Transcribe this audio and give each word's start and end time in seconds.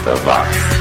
80 0.00 0.16
watts. 0.24 0.80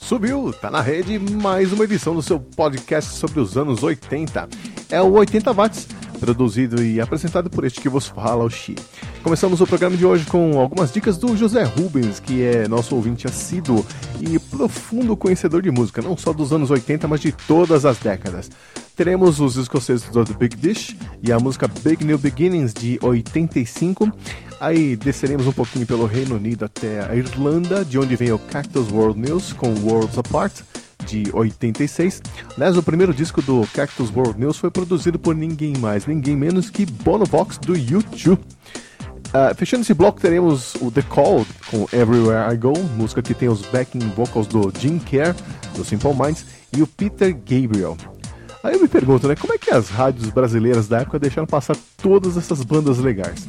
Subiu, 0.00 0.52
tá 0.52 0.70
na 0.70 0.82
rede 0.82 1.18
mais 1.18 1.72
uma 1.72 1.84
edição 1.84 2.14
do 2.14 2.20
seu 2.20 2.38
podcast 2.38 3.14
sobre 3.14 3.40
os 3.40 3.56
anos 3.56 3.82
80. 3.82 4.48
É 4.90 5.00
o 5.00 5.10
80 5.12 5.52
Watts, 5.52 5.88
produzido 6.24 6.82
e 6.82 7.02
apresentado 7.02 7.50
por 7.50 7.64
este 7.64 7.82
que 7.82 7.88
vos 7.88 8.06
fala, 8.06 8.42
o 8.42 8.48
Xi. 8.48 8.74
Começamos 9.22 9.60
o 9.60 9.66
programa 9.66 9.94
de 9.94 10.06
hoje 10.06 10.24
com 10.24 10.58
algumas 10.58 10.90
dicas 10.90 11.18
do 11.18 11.36
José 11.36 11.64
Rubens, 11.64 12.18
que 12.18 12.42
é 12.42 12.66
nosso 12.66 12.96
ouvinte 12.96 13.26
assíduo 13.26 13.84
e 14.18 14.38
profundo 14.38 15.14
conhecedor 15.18 15.60
de 15.60 15.70
música, 15.70 16.00
não 16.00 16.16
só 16.16 16.32
dos 16.32 16.50
anos 16.50 16.70
80, 16.70 17.06
mas 17.06 17.20
de 17.20 17.30
todas 17.30 17.84
as 17.84 17.98
décadas. 17.98 18.50
Teremos 18.96 19.38
os 19.38 19.56
escoceses 19.56 20.08
do 20.08 20.24
The 20.24 20.32
Big 20.32 20.56
Dish 20.56 20.96
e 21.22 21.30
a 21.30 21.38
música 21.38 21.68
Big 21.68 22.02
New 22.02 22.16
Beginnings 22.16 22.72
de 22.72 22.98
85. 23.02 24.10
Aí 24.58 24.96
desceremos 24.96 25.46
um 25.46 25.52
pouquinho 25.52 25.86
pelo 25.86 26.06
Reino 26.06 26.36
Unido 26.36 26.64
até 26.64 27.04
a 27.04 27.14
Irlanda, 27.14 27.84
de 27.84 27.98
onde 27.98 28.16
vem 28.16 28.32
o 28.32 28.38
Cactus 28.38 28.90
World 28.90 29.20
News 29.20 29.52
com 29.52 29.74
Worlds 29.74 30.16
Apart 30.16 30.62
de 31.04 31.24
86. 31.32 32.22
Aliás, 32.56 32.76
o 32.76 32.82
primeiro 32.82 33.12
disco 33.12 33.42
do 33.42 33.66
Cactus 33.72 34.10
World 34.14 34.40
News 34.40 34.56
foi 34.56 34.70
produzido 34.70 35.18
por 35.18 35.34
ninguém 35.34 35.76
mais, 35.76 36.06
ninguém 36.06 36.36
menos 36.36 36.70
que 36.70 36.86
Bono 36.86 37.24
Vox 37.24 37.58
do 37.58 37.74
U2. 37.74 38.38
Uh, 39.34 39.52
fechando 39.56 39.82
esse 39.82 39.92
bloco, 39.94 40.20
teremos 40.20 40.76
o 40.76 40.90
The 40.90 41.02
Call 41.02 41.44
com 41.68 41.88
Everywhere 41.92 42.54
I 42.54 42.56
Go, 42.56 42.72
música 42.96 43.20
que 43.20 43.34
tem 43.34 43.48
os 43.48 43.62
backing 43.62 43.98
vocals 44.16 44.46
do 44.46 44.72
Jim 44.78 44.98
Kerr, 44.98 45.34
do 45.76 45.84
Simple 45.84 46.14
Minds, 46.14 46.46
e 46.72 46.82
o 46.82 46.86
Peter 46.86 47.34
Gabriel. 47.34 47.96
Aí 48.62 48.74
eu 48.74 48.80
me 48.80 48.88
pergunto, 48.88 49.28
né, 49.28 49.34
como 49.36 49.52
é 49.52 49.58
que 49.58 49.70
as 49.70 49.88
rádios 49.88 50.30
brasileiras 50.30 50.88
da 50.88 51.00
época 51.00 51.18
deixaram 51.18 51.46
passar 51.46 51.76
todas 52.00 52.36
essas 52.36 52.62
bandas 52.62 52.98
legais? 52.98 53.46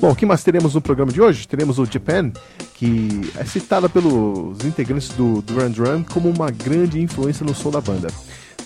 Bom, 0.00 0.12
o 0.12 0.16
que 0.16 0.24
mais 0.24 0.42
teremos 0.42 0.74
no 0.74 0.80
programa 0.80 1.12
de 1.12 1.20
hoje? 1.20 1.46
Teremos 1.46 1.78
o 1.78 1.84
Japan, 1.84 2.32
que 2.74 3.30
é 3.36 3.44
citada 3.44 3.86
pelos 3.86 4.64
integrantes 4.64 5.10
do 5.10 5.42
Duran 5.42 5.70
Duran 5.70 6.02
como 6.04 6.30
uma 6.30 6.50
grande 6.50 7.02
influência 7.02 7.44
no 7.44 7.54
som 7.54 7.70
da 7.70 7.82
banda. 7.82 8.08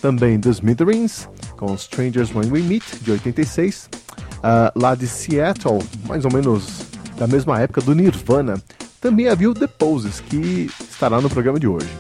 Também 0.01 0.39
The 0.39 0.51
Smithereens, 0.51 1.29
com 1.57 1.75
Strangers 1.75 2.33
When 2.33 2.53
We 2.53 2.61
Meet, 2.61 2.85
de 3.01 3.11
86, 3.11 3.91
uh, 4.37 4.79
lá 4.79 4.95
de 4.95 5.09
Seattle, 5.09 5.81
mais 6.07 6.25
ou 6.25 6.33
menos 6.33 6.83
da 7.19 7.27
mesma 7.27 7.61
época 7.61 7.81
do 7.81 7.97
Nirvana, 7.97 8.63
também 9.01 9.29
havia 9.29 9.51
o 9.51 9.55
The 9.55 9.67
Poses, 9.67 10.21
que 10.21 10.71
estará 10.89 11.21
no 11.21 11.29
programa 11.29 11.59
de 11.59 11.67
hoje. 11.67 11.91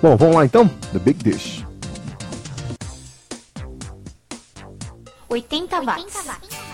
Bom, 0.00 0.16
vamos 0.16 0.36
lá 0.36 0.44
então? 0.44 0.68
The 0.92 1.00
Big 1.00 1.24
Dish. 1.24 1.66
80 5.28 5.80
watts. 5.80 6.04
80 6.04 6.28
watts. 6.28 6.65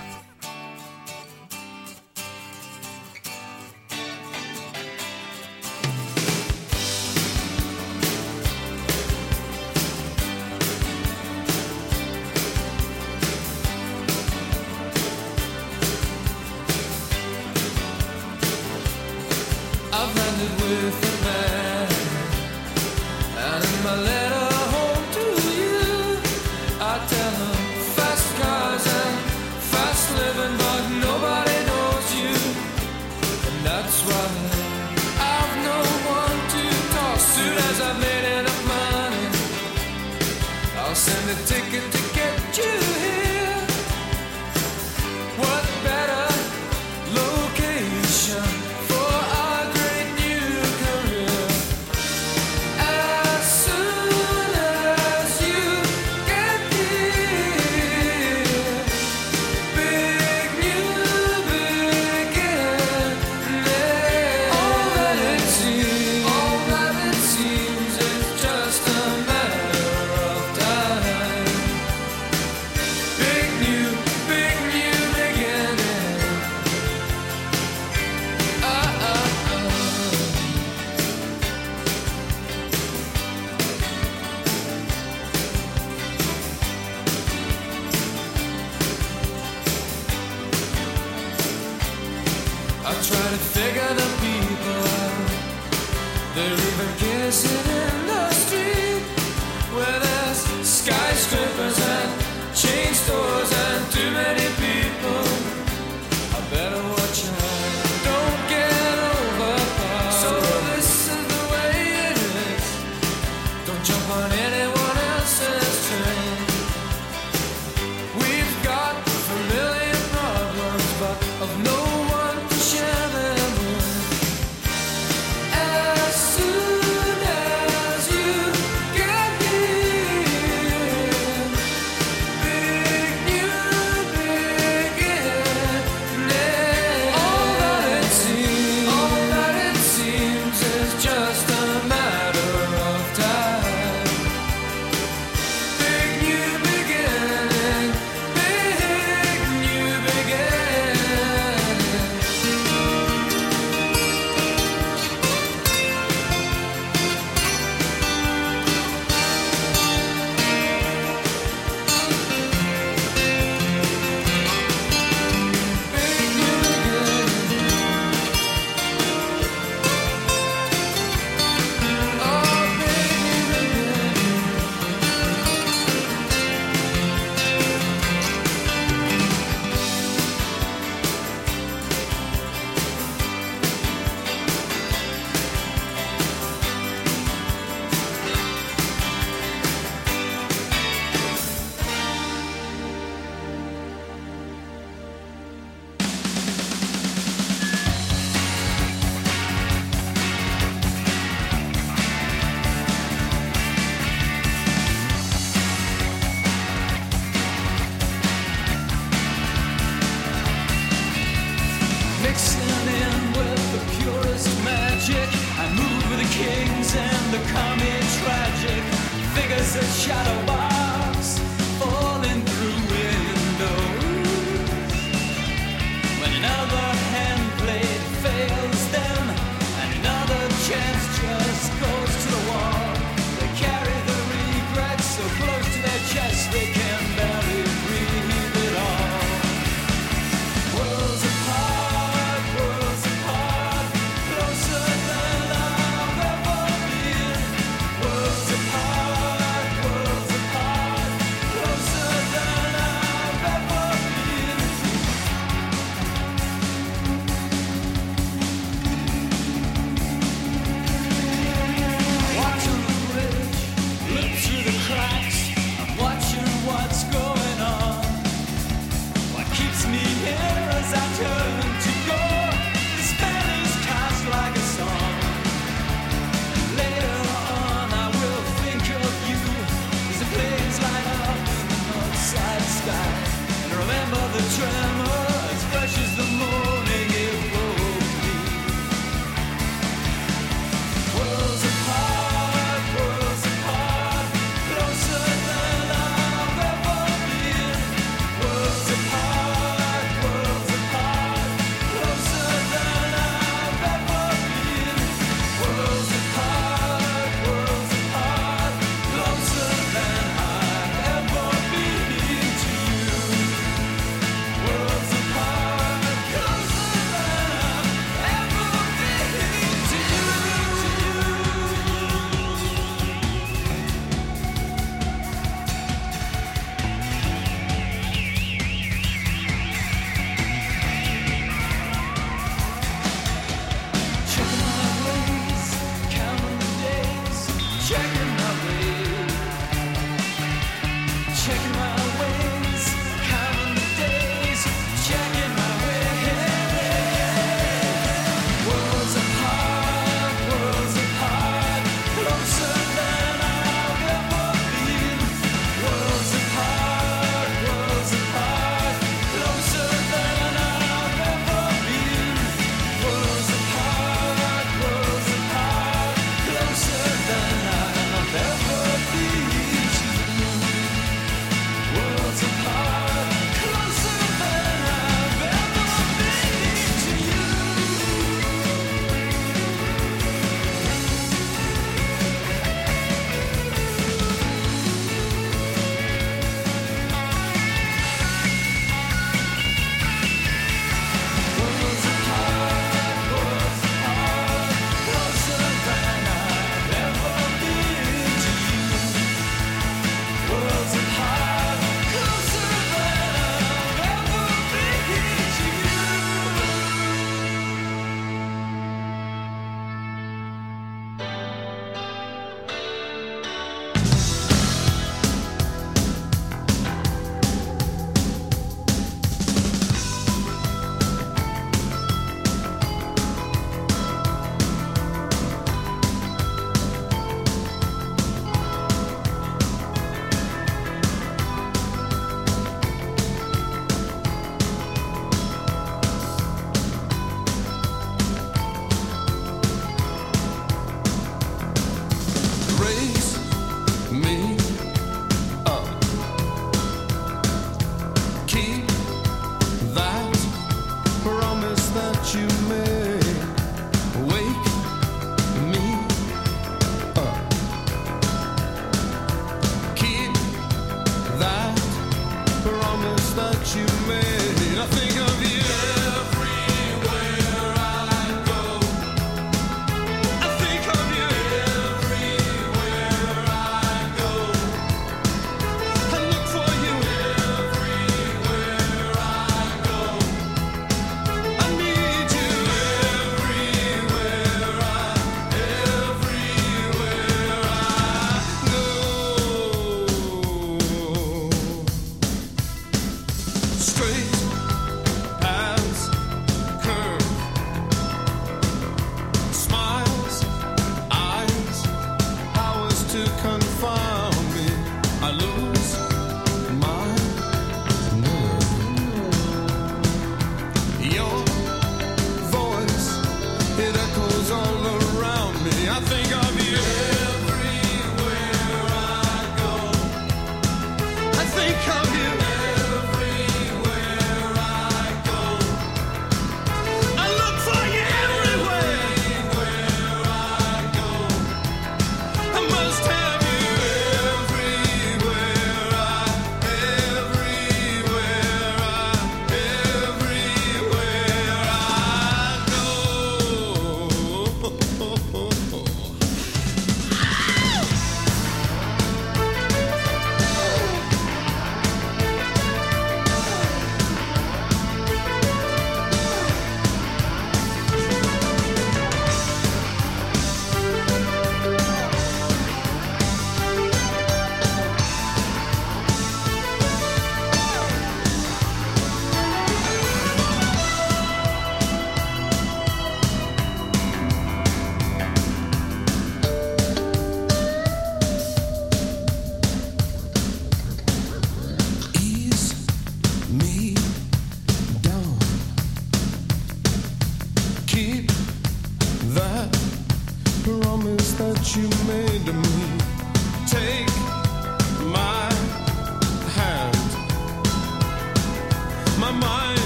They're 96.34 96.50
even 96.50 96.88
kissing 96.96 97.81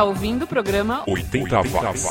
Está 0.00 0.04
ouvindo 0.04 0.44
o 0.44 0.46
programa 0.46 1.02
80 1.06 1.60
Watts. 1.68 2.04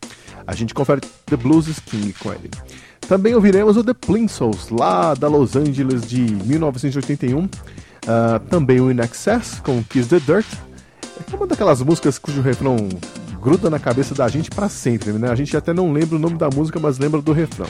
A 0.50 0.54
gente 0.54 0.74
confere 0.74 1.00
The 1.26 1.36
Blues 1.36 1.78
King 1.78 2.12
com 2.14 2.32
ele. 2.32 2.50
Também 3.02 3.36
ouviremos 3.36 3.76
o 3.76 3.84
The 3.84 3.94
Plimsouls, 3.94 4.68
lá 4.68 5.14
da 5.14 5.28
Los 5.28 5.54
Angeles 5.54 6.02
de 6.02 6.22
1981. 6.22 7.44
Uh, 7.44 7.48
também 8.48 8.80
o 8.80 8.90
In 8.90 8.98
Excess 8.98 9.60
com 9.60 9.80
Kiss 9.84 10.08
the 10.08 10.18
Dirt. 10.18 10.46
É 11.32 11.36
uma 11.36 11.46
daquelas 11.46 11.80
músicas 11.82 12.18
cujo 12.18 12.40
refrão 12.40 12.76
gruda 13.40 13.70
na 13.70 13.78
cabeça 13.78 14.12
da 14.12 14.26
gente 14.26 14.50
para 14.50 14.68
sempre, 14.68 15.12
né? 15.12 15.30
A 15.30 15.36
gente 15.36 15.56
até 15.56 15.72
não 15.72 15.92
lembra 15.92 16.16
o 16.16 16.18
nome 16.18 16.36
da 16.36 16.50
música, 16.50 16.80
mas 16.80 16.98
lembra 16.98 17.22
do 17.22 17.32
refrão. 17.32 17.68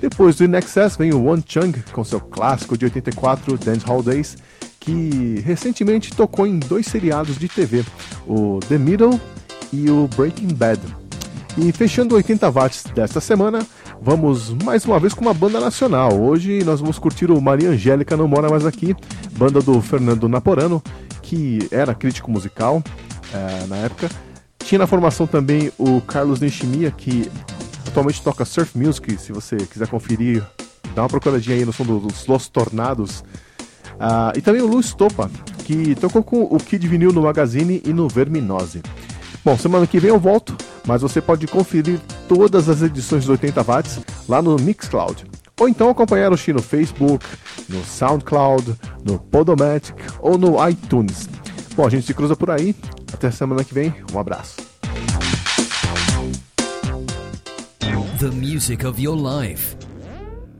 Depois 0.00 0.34
do 0.34 0.44
In 0.44 0.56
Excess 0.56 0.96
vem 0.96 1.12
o 1.12 1.24
One 1.26 1.44
Chung 1.46 1.74
com 1.92 2.02
seu 2.02 2.18
clássico 2.18 2.76
de 2.76 2.86
84, 2.86 3.56
Dance 3.56 3.86
Hall 3.86 4.02
Days, 4.02 4.36
que 4.80 5.40
recentemente 5.46 6.12
tocou 6.12 6.44
em 6.44 6.58
dois 6.58 6.86
seriados 6.86 7.38
de 7.38 7.48
TV, 7.48 7.84
o 8.26 8.58
The 8.68 8.78
Middle 8.78 9.20
e 9.72 9.88
o 9.88 10.08
Breaking 10.16 10.54
Bad. 10.54 10.99
E 11.58 11.72
fechando 11.72 12.14
80 12.14 12.48
watts 12.50 12.84
desta 12.94 13.20
semana, 13.20 13.66
vamos 14.00 14.50
mais 14.64 14.84
uma 14.84 14.98
vez 14.98 15.12
com 15.12 15.22
uma 15.22 15.34
banda 15.34 15.60
nacional. 15.60 16.18
Hoje 16.18 16.62
nós 16.64 16.80
vamos 16.80 16.98
curtir 16.98 17.30
o 17.30 17.40
Maria 17.40 17.70
Angélica 17.70 18.16
Não 18.16 18.28
Mora 18.28 18.48
Mais 18.48 18.64
Aqui, 18.64 18.94
banda 19.32 19.60
do 19.60 19.80
Fernando 19.82 20.28
Naporano, 20.28 20.82
que 21.22 21.58
era 21.70 21.94
crítico 21.94 22.30
musical 22.30 22.82
é, 23.34 23.66
na 23.66 23.76
época. 23.76 24.08
Tinha 24.58 24.78
na 24.78 24.86
formação 24.86 25.26
também 25.26 25.72
o 25.76 26.00
Carlos 26.00 26.40
Nishimiya, 26.40 26.90
que 26.92 27.30
atualmente 27.86 28.22
toca 28.22 28.44
surf 28.44 28.78
music. 28.78 29.20
Se 29.20 29.32
você 29.32 29.56
quiser 29.56 29.88
conferir, 29.88 30.46
dá 30.94 31.02
uma 31.02 31.08
procuradinha 31.08 31.56
aí 31.56 31.64
no 31.64 31.72
som 31.72 31.84
dos 31.84 32.26
Los 32.26 32.48
Tornados. 32.48 33.24
Ah, 33.98 34.32
e 34.36 34.40
também 34.40 34.62
o 34.62 34.66
Luiz 34.66 34.94
Topa, 34.94 35.30
que 35.64 35.94
tocou 35.96 36.22
com 36.22 36.42
o 36.42 36.56
Kid 36.58 36.86
Vinil 36.86 37.12
no 37.12 37.22
Magazine 37.22 37.82
e 37.84 37.92
no 37.92 38.08
Verminose. 38.08 38.80
Bom, 39.44 39.58
semana 39.58 39.86
que 39.86 39.98
vem 39.98 40.10
eu 40.10 40.18
volto, 40.18 40.56
mas 40.86 41.02
você 41.02 41.20
pode 41.20 41.46
conferir 41.46 42.00
todas 42.28 42.68
as 42.68 42.82
edições 42.82 43.24
do 43.24 43.32
80 43.32 43.62
Watts 43.62 44.00
lá 44.28 44.40
no 44.40 44.56
Mixcloud. 44.56 45.24
Ou 45.60 45.68
então 45.68 45.90
acompanhar 45.90 46.32
o 46.32 46.36
Xi 46.36 46.52
no 46.52 46.62
Facebook, 46.62 47.26
no 47.68 47.84
SoundCloud, 47.84 48.74
no 49.04 49.18
Podomatic 49.18 49.94
ou 50.20 50.38
no 50.38 50.56
iTunes. 50.66 51.28
Bom, 51.76 51.86
a 51.86 51.90
gente 51.90 52.06
se 52.06 52.14
cruza 52.14 52.34
por 52.34 52.50
aí. 52.50 52.74
Até 53.12 53.30
semana 53.30 53.62
que 53.62 53.74
vem. 53.74 53.94
Um 54.12 54.18
abraço. 54.18 54.56
The 58.18 58.30
music 58.32 58.86
of 58.86 59.00
your 59.00 59.16
life. 59.16 59.76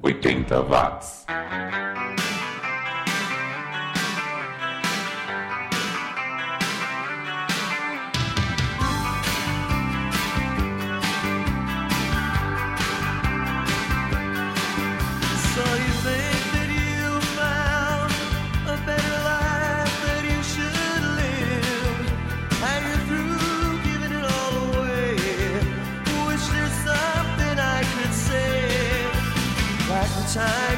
80 0.03 0.63
watts. 0.63 1.27
Time 30.35 30.70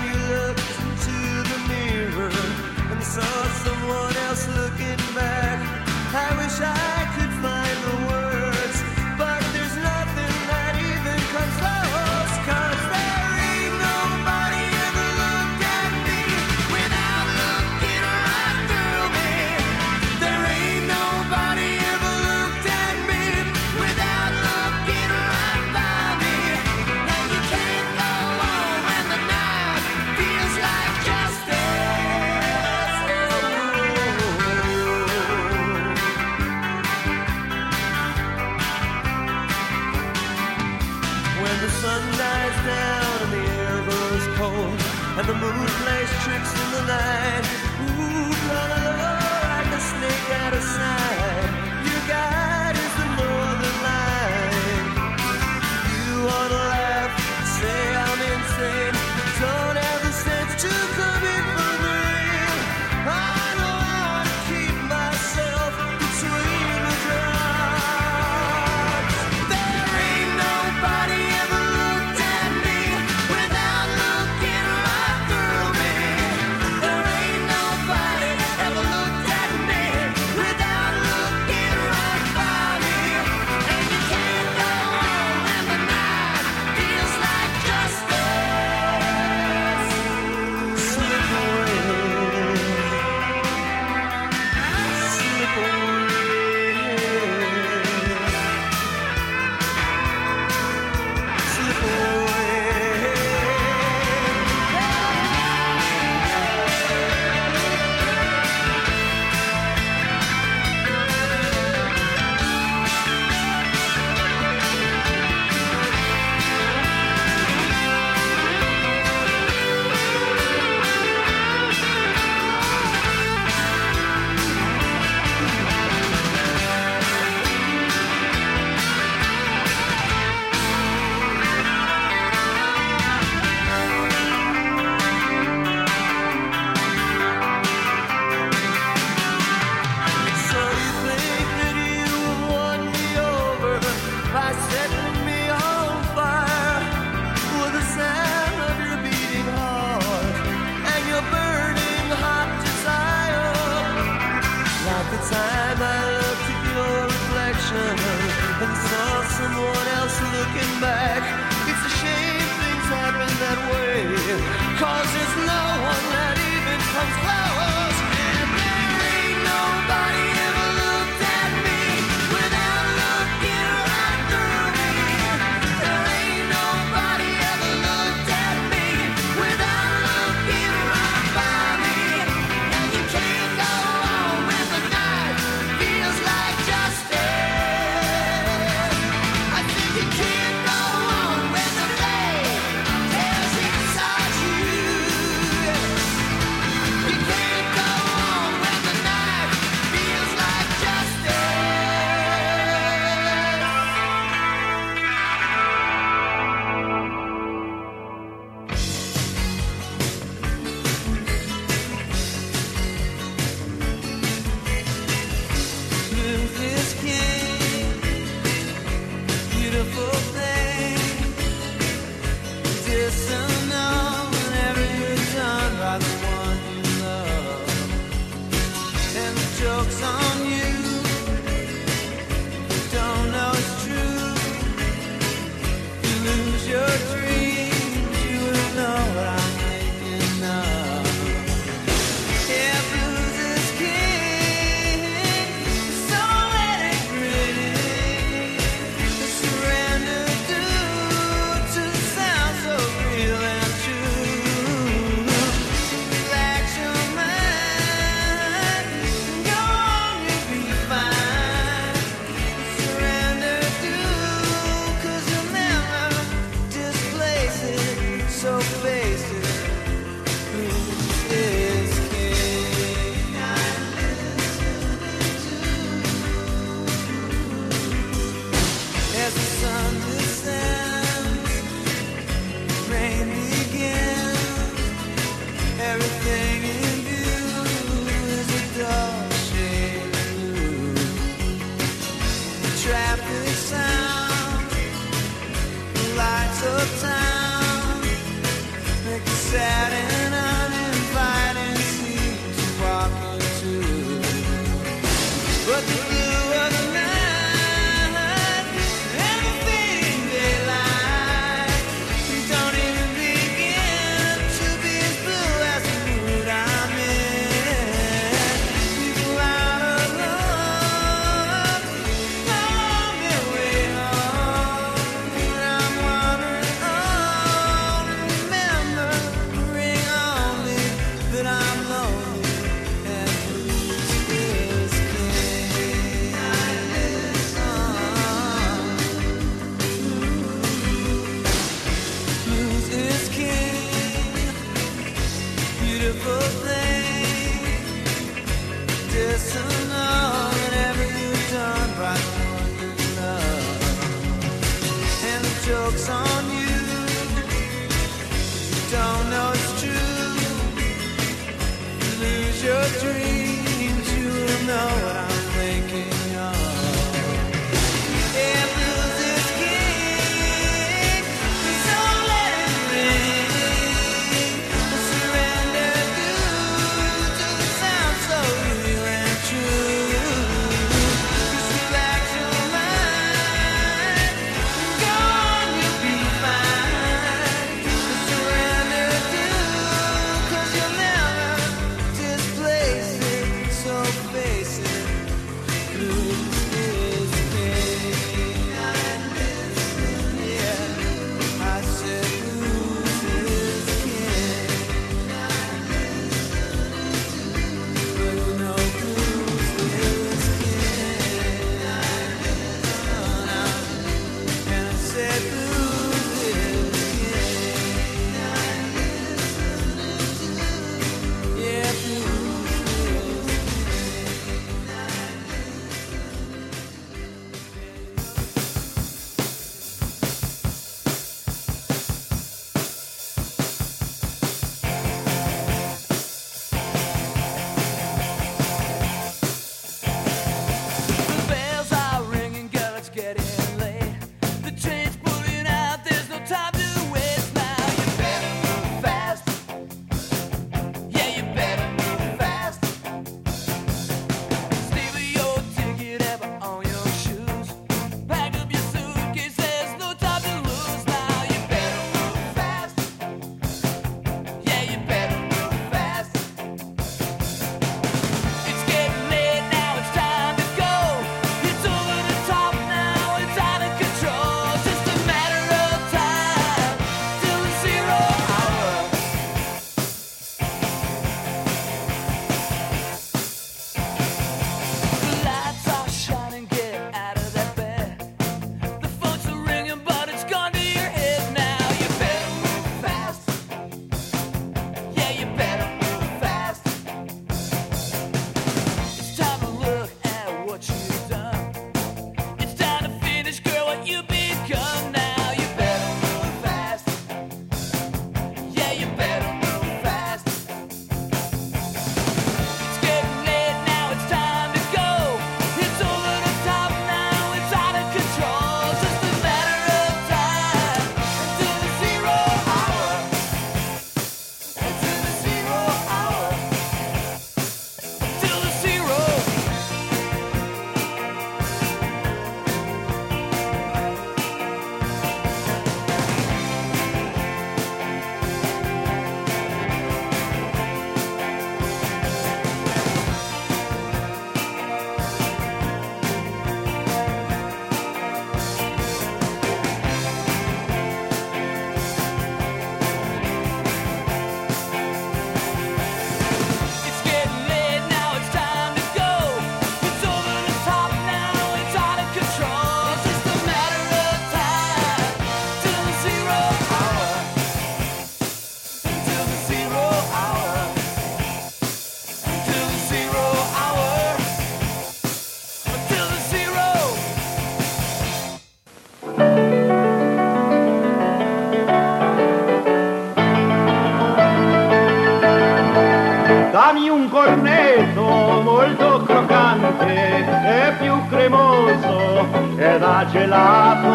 era 593.22 593.30
gelato. 593.30 594.08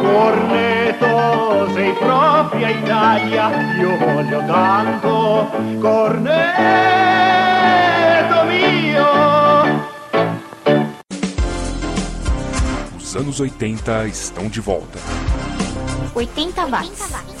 Corneto, 0.00 1.72
sei 1.74 1.92
propria 1.94 2.70
Italia, 2.70 3.50
io 3.78 3.98
voglio 3.98 4.42
tanto, 4.46 5.50
Corneto 5.80 6.38
mio. 8.46 9.06
Os 12.96 13.16
anos 13.16 13.40
80 13.40 14.06
estão 14.06 14.48
de 14.48 14.60
volta. 14.60 14.98
80 16.14 16.66
watts. 16.66 17.02
80. 17.02 17.37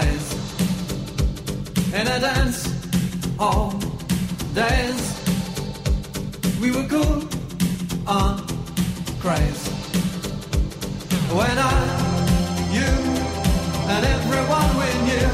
days 0.00 0.28
I 2.08 2.18
danced 2.18 2.18
dance 2.18 2.60
all 3.38 3.70
days. 4.54 5.02
We 6.62 6.70
were 6.70 6.88
cool 6.88 7.28
on 8.06 8.38
craze 9.20 9.64
when 11.38 11.56
I, 11.58 11.76
you, 12.76 12.90
and 13.92 14.02
everyone 14.16 14.70
we 14.80 14.88
knew 15.08 15.28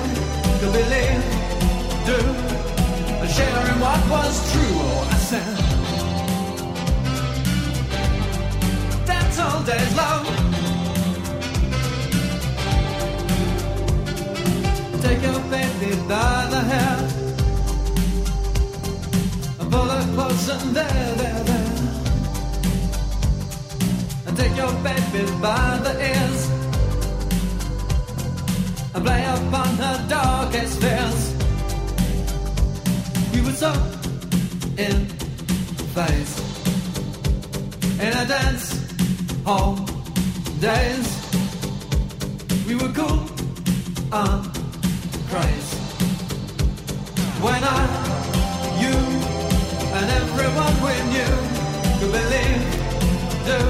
could 0.59 0.73
believe, 0.81 1.23
do, 2.09 2.19
and 3.23 3.31
share 3.31 3.65
in 3.73 3.79
what 3.85 4.01
was 4.11 4.35
true. 4.51 4.77
Oh, 4.87 5.15
I 5.15 5.19
said, 5.31 5.57
dance 9.07 9.39
all 9.39 9.63
days 9.63 9.95
long. 9.97 10.48
Take 15.09 15.23
your 15.23 15.41
baby 15.49 15.97
by 16.07 16.47
the 16.51 16.61
hair 16.71 16.99
and 19.59 19.73
pull 19.73 19.89
her 19.95 20.05
close 20.15 20.49
and 20.51 20.77
there, 20.77 21.15
there, 21.21 21.45
there. 21.49 21.73
And 24.27 24.37
take 24.37 24.55
your 24.55 24.75
baby 24.89 25.25
by 25.41 25.81
the 25.87 25.95
ears 26.11 26.41
and 28.95 29.03
play 29.07 29.25
upon 29.25 29.71
her 29.83 29.97
darkest 30.11 30.79
fears. 30.83 31.21
We 33.33 33.41
were 33.41 33.57
so 33.65 33.73
in 34.77 35.07
phase 35.97 36.35
in 37.99 38.13
a 38.13 38.27
dance 38.27 38.67
hall 39.47 39.75
days. 40.61 41.09
We 42.67 42.75
were 42.75 42.93
cool 42.93 43.25
on 44.13 44.58
craze 45.31 45.71
when 47.45 47.63
I, 47.63 47.81
you, 48.83 48.97
and 49.97 50.07
everyone 50.21 50.75
we 50.87 50.95
knew 51.13 51.35
could 51.99 52.13
believe, 52.19 52.63
do, 53.49 53.61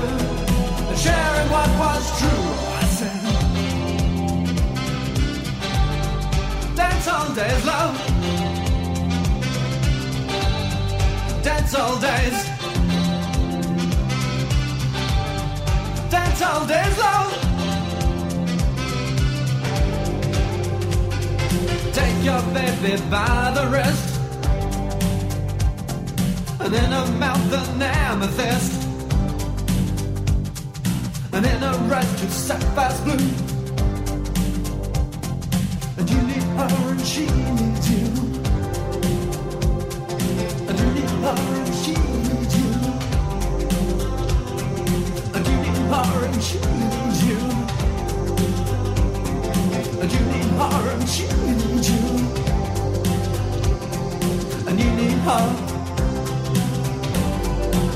and 0.88 0.98
share 0.98 1.34
in 1.42 1.46
what 1.54 1.70
was 1.82 2.02
true. 2.20 2.46
I 2.80 2.84
said, 2.98 3.20
dance 6.76 7.08
all 7.08 7.28
days, 7.34 7.64
love. 7.66 7.94
Dance 11.42 11.74
all 11.74 11.96
days. 12.00 12.38
Dance 16.10 16.42
all 16.42 16.66
days, 16.66 16.98
love. 16.98 17.47
Your 22.28 22.42
baby 22.52 22.94
by 23.10 23.50
the 23.56 23.64
wrist. 23.72 24.06
And 26.60 26.74
in 26.74 26.90
her 26.96 27.08
mouth 27.22 27.52
an 27.60 27.82
amethyst. 27.82 28.72
And 31.32 31.46
in 31.52 31.60
her 31.66 31.94
eyes 31.96 32.10
two 32.20 32.30
sapphires 32.46 33.00
blue. 33.04 33.30
And 35.98 36.06
you 36.12 36.20
need 36.30 36.46
her 36.58 36.72
and 36.92 37.04
she 37.12 37.24
needs 37.38 37.86
you. 37.92 38.06
And 40.68 40.76
you 40.80 40.88
need 40.96 41.12
her 41.24 41.38
and 41.60 41.74
she 41.82 41.94
needs 42.26 42.54
you. 42.60 42.68
And 45.34 45.42
you 45.48 45.56
need 45.64 45.80
her 45.92 46.24
and 46.26 46.42
she 46.48 46.58
needs 46.80 47.20
you. 47.28 47.40
And 50.02 50.08
you 50.14 50.22
need 50.32 50.50
her 50.60 50.82
and 50.92 51.08
she 51.08 51.26
needs 51.46 51.90
you 51.90 52.07
Her 55.28 55.48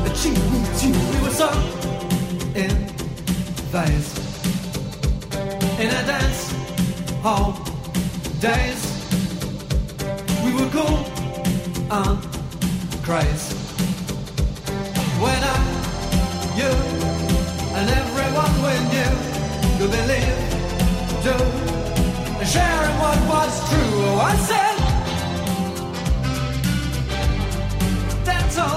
And 0.07 0.17
she 0.17 0.31
needs 0.31 0.85
you 0.85 0.93
We 0.93 1.19
were 1.25 1.37
so 1.43 1.49
in 2.55 2.73
phase 3.73 4.11
In 5.81 5.89
a 5.89 6.03
dance 6.11 6.53
hall 7.23 7.53
days 8.39 8.83
We 10.45 10.53
were 10.53 10.69
cool 10.77 10.99
and 11.99 12.19
crazy 13.03 13.57
When 15.25 15.41
I, 15.55 15.59
you 16.61 16.73
and 17.79 17.87
everyone 18.03 18.55
we 18.67 18.75
knew 18.93 19.13
Could 19.79 19.91
believe, 19.91 20.39
do 21.25 21.63
and 22.43 22.51
sharing 22.51 22.99
what 22.99 23.19
was 23.29 23.71
true. 23.71 24.03
Oh, 24.05 24.19
I 24.21 24.35
said, 24.35 24.72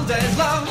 days 0.07 0.37
long. 0.37 0.65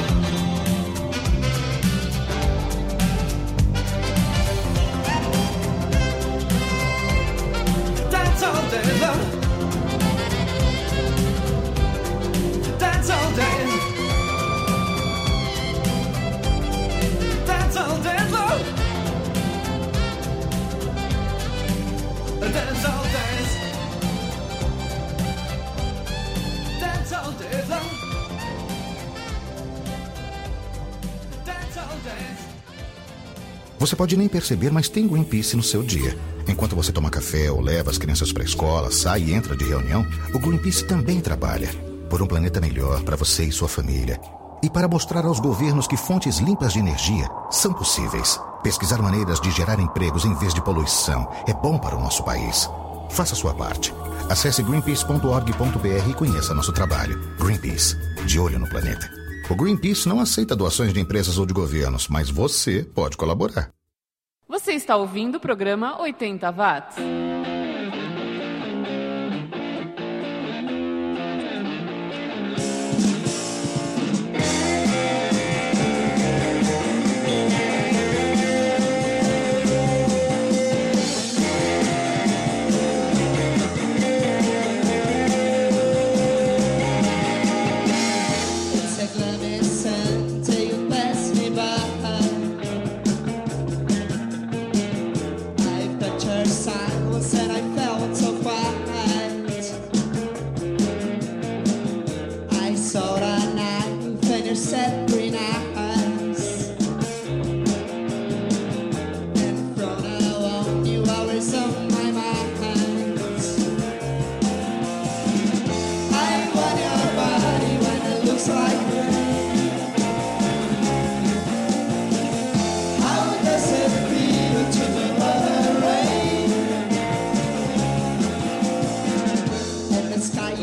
Dance 8.11 8.43
all 8.45 8.71
day 8.71 9.01
long. 9.01 9.21
Dance 12.79 13.11
all 13.11 13.31
days. 13.35 13.73
Dance 17.47 17.77
all 17.77 17.99
days 18.07 18.31
long. 18.33 18.61
Dance 22.41 22.85
all 22.87 23.05
days. 23.17 23.51
Dance 26.81 27.13
all 27.13 27.33
days 27.33 27.69
long. 27.71 27.84
Você 33.85 33.95
pode 33.95 34.17
nem 34.17 34.29
perceber, 34.29 34.73
mas 34.73 34.89
tem 34.89 35.07
Greenpeace 35.07 35.59
no 35.59 35.63
seu 35.63 35.83
dia. 35.83 36.17
Enquanto 36.49 36.75
você 36.75 36.91
toma 36.91 37.11
café 37.11 37.51
ou 37.51 37.61
leva 37.61 37.91
as 37.91 37.99
crianças 37.99 38.33
para 38.33 38.43
a 38.43 38.47
escola, 38.47 38.91
sai 38.91 39.25
e 39.25 39.35
entra 39.35 39.55
de 39.55 39.67
reunião, 39.67 40.07
o 40.33 40.39
Greenpeace 40.39 40.87
também 40.87 41.21
trabalha 41.21 41.69
por 42.09 42.23
um 42.23 42.27
planeta 42.27 42.63
melhor 42.63 43.03
para 43.03 43.15
você 43.15 43.45
e 43.45 43.53
sua 43.53 43.69
família. 43.69 44.19
E 44.63 44.71
para 44.71 44.89
mostrar 44.89 45.27
aos 45.27 45.39
governos 45.39 45.87
que 45.87 45.99
fontes 45.99 46.39
limpas 46.39 46.73
de 46.73 46.79
energia 46.79 47.29
são 47.51 47.75
possíveis. 47.75 48.41
Pesquisar 48.63 49.03
maneiras 49.03 49.39
de 49.39 49.51
gerar 49.51 49.79
empregos 49.79 50.25
em 50.25 50.33
vez 50.33 50.55
de 50.55 50.63
poluição 50.63 51.31
é 51.47 51.53
bom 51.53 51.77
para 51.77 51.95
o 51.95 52.01
nosso 52.01 52.25
país. 52.25 52.71
Faça 53.11 53.35
sua 53.35 53.53
parte. 53.53 53.93
Acesse 54.31 54.63
greenpeace.org.br 54.63 56.09
e 56.09 56.15
conheça 56.15 56.55
nosso 56.55 56.73
trabalho. 56.73 57.21
Greenpeace, 57.39 57.99
de 58.25 58.41
olho 58.41 58.59
no 58.59 58.67
planeta. 58.67 59.24
O 59.51 59.55
Greenpeace 59.55 60.09
não 60.09 60.21
aceita 60.21 60.57
doações 60.57 60.93
de 60.93 61.01
empresas 61.01 61.37
ou 61.37 61.45
de 61.45 61.53
governos, 61.53 62.09
mas 62.09 62.31
você 62.31 62.83
pode 62.83 63.17
colaborar. 63.17 63.71
Você 64.49 64.73
está 64.73 64.97
ouvindo 64.97 65.37
o 65.37 65.41
programa 65.41 66.01
80 66.01 66.51
Watts. 66.51 66.97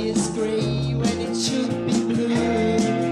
Is 0.07 0.27
gray 0.29 0.95
when 0.95 1.21
it 1.21 1.35
should 1.35 1.85
be 1.85 2.13
blue. 2.13 3.10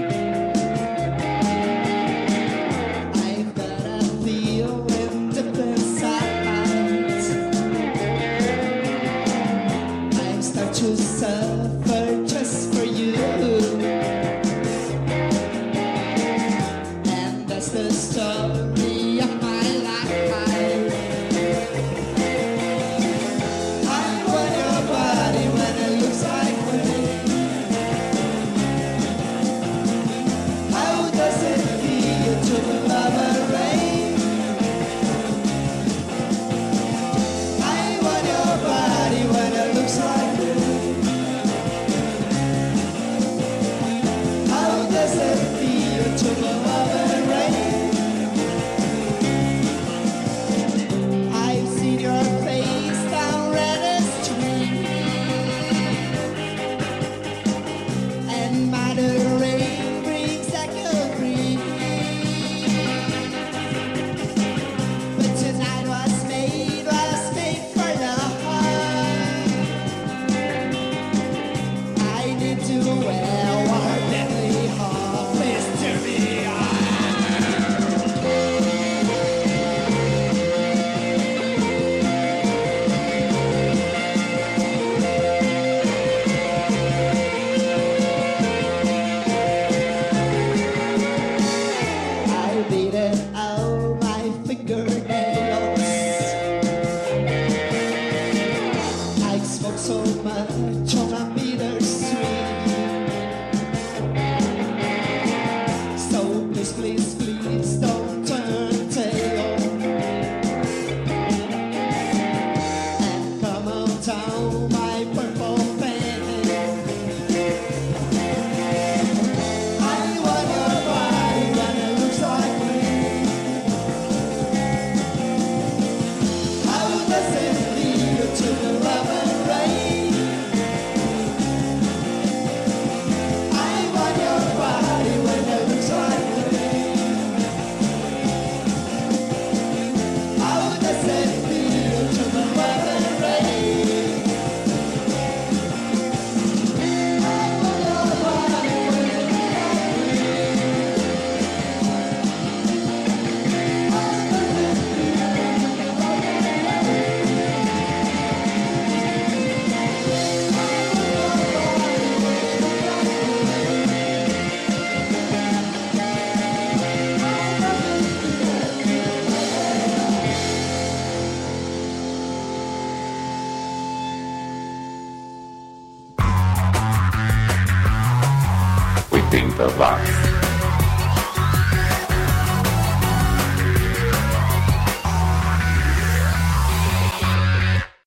beating 92.70 93.18
old 93.34 94.09